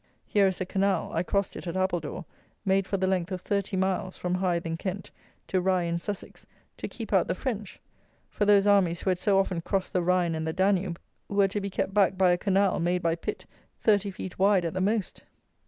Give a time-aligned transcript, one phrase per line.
[0.25, 2.25] Here is a canal (I crossed it at Appledore)
[2.65, 5.11] made for the length of thirty miles (from Hythe, in Kent,
[5.47, 7.79] to Rye, in Sussex) to keep out the French;
[8.27, 11.61] for those armies who had so often crossed the Rhine and the Danube were to
[11.61, 13.45] be kept back by a canal, made by Pitt,
[13.77, 15.21] thirty feet wide at the most!